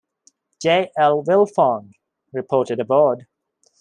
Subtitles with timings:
[0.59, 0.91] J.
[0.97, 1.21] L.
[1.23, 1.91] Wilfong,
[2.33, 3.27] reported aboard.